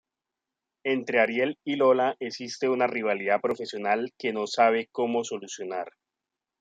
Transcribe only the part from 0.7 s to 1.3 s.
Entre